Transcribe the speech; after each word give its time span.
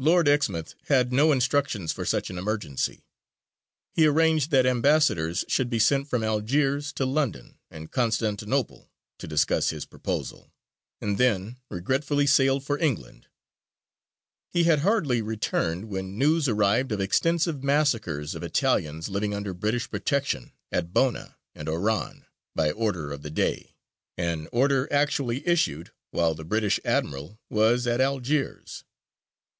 Lord 0.00 0.26
Exmouth 0.28 0.74
had 0.86 1.12
no 1.12 1.30
instructions 1.30 1.92
for 1.92 2.04
such 2.04 2.28
an 2.28 2.38
emergency; 2.38 3.04
he 3.94 4.04
arranged 4.04 4.50
that 4.50 4.66
ambassadors 4.66 5.44
should 5.46 5.70
be 5.70 5.78
sent 5.78 6.08
from 6.08 6.24
Algiers 6.24 6.92
to 6.94 7.06
London 7.06 7.56
and 7.70 7.92
Constantinople 7.92 8.90
to 9.20 9.28
discuss 9.28 9.70
his 9.70 9.84
proposal; 9.84 10.52
and 11.00 11.18
then 11.18 11.56
regretfully 11.70 12.26
sailed 12.26 12.64
for 12.64 12.80
England. 12.80 13.28
He 14.48 14.64
had 14.64 14.80
hardly 14.80 15.22
returned 15.22 15.84
when 15.84 16.18
news 16.18 16.48
arrived 16.48 16.90
of 16.90 17.00
extensive 17.00 17.62
massacres 17.62 18.34
of 18.34 18.42
Italians 18.42 19.08
living 19.08 19.32
under 19.32 19.54
British 19.54 19.88
protection 19.88 20.50
at 20.72 20.92
Bona 20.92 21.36
and 21.54 21.68
Oran 21.68 22.26
by 22.56 22.72
order 22.72 23.12
of 23.12 23.22
the 23.22 23.30
Dey 23.30 23.76
an 24.18 24.48
order 24.50 24.92
actually 24.92 25.46
issued 25.46 25.92
while 26.10 26.34
the 26.34 26.44
British 26.44 26.80
admiral 26.84 27.38
was 27.48 27.86
at 27.86 28.00
Algiers. 28.00 28.82